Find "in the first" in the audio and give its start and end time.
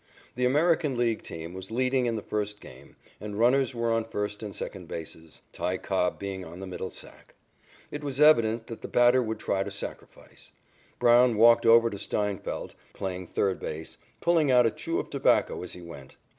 2.07-2.59